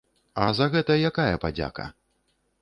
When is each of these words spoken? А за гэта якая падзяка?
А 0.45 0.47
за 0.59 0.67
гэта 0.75 0.95
якая 1.11 1.35
падзяка? 1.45 1.87